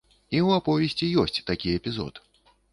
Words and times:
І 0.17 0.37
ў 0.45 0.59
аповесці 0.61 1.11
ёсць 1.25 1.43
такі 1.53 1.77
эпізод. 1.83 2.13